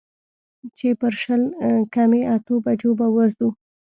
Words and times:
چې 0.77 0.87
پر 0.99 1.13
شل 1.21 1.41
کمې 1.93 2.21
اتو 2.35 2.55
بجو 2.65 2.91
به 2.99 3.07
وځو. 3.15 3.49